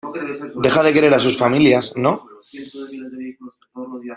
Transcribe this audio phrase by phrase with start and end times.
[0.65, 2.13] deja de querer a sus familias,¿ no?